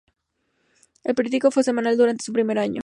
[1.03, 2.79] El periódico fue semanal durante su primer año.